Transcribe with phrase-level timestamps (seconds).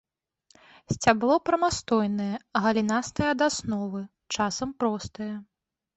[0.93, 2.31] Сцябло прамастойнае,
[2.63, 4.01] галінастае ад асновы,
[4.37, 5.33] часам простае.